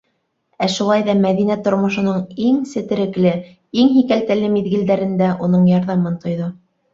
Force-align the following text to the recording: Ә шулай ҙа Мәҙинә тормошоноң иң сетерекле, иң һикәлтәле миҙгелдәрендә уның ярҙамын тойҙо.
Ә 0.67 0.67
шулай 0.75 1.03
ҙа 1.09 1.13
Мәҙинә 1.17 1.57
тормошоноң 1.67 2.23
иң 2.45 2.57
сетерекле, 2.69 3.35
иң 3.83 3.93
һикәлтәле 3.99 4.49
миҙгелдәрендә 4.55 5.29
уның 5.49 5.69
ярҙамын 5.75 6.19
тойҙо. 6.27 6.51